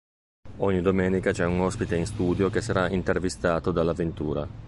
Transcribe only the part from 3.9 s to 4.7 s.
Ventura.